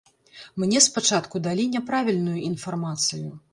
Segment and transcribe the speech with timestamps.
[0.63, 3.33] Мне спачатку далі няправільную інфармацыю.